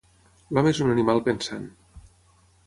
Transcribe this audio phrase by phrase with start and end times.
[0.57, 1.69] L'home és un animal pensant.